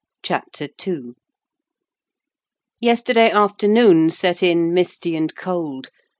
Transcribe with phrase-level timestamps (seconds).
[0.23, 1.11] CHAPTER II
[2.79, 5.91] Yesterday afternoon set in misty and cold.